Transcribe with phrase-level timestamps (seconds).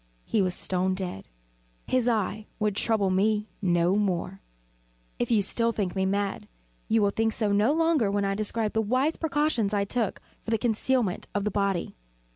[0.25, 1.27] He was stone dead.
[1.85, 4.41] His eve would trouble me no more.
[5.19, 6.47] If still you think me mad,
[6.87, 10.49] you will think so no longer when I describe the wise precautions I took for
[10.49, 11.93] the concealment of the body.